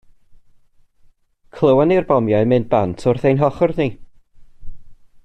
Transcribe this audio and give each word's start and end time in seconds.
Clywon 1.57 1.91
ni'r 1.93 2.09
bomiau 2.13 2.47
yn 2.47 2.51
mynd 2.55 2.69
bant 2.73 3.07
wrth 3.13 3.29
ein 3.33 3.45
hochr 3.45 3.75
ni 3.83 3.89